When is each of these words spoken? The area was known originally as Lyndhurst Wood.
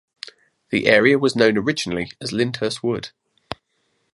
The 0.71 0.87
area 0.87 1.19
was 1.19 1.35
known 1.35 1.59
originally 1.59 2.09
as 2.19 2.31
Lyndhurst 2.31 2.81
Wood. 2.81 3.09